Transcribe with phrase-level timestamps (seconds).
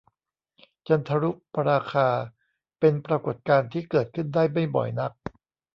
[0.87, 2.07] จันทรุปราคา
[2.79, 5.11] เป็นปรากฎการณ์ที่เกิดขึ้นได้ไม่บ่อยนัก